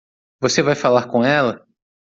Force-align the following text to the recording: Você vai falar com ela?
Você 0.41 0.63
vai 0.63 0.73
falar 0.73 1.07
com 1.11 1.23
ela? 1.23 1.63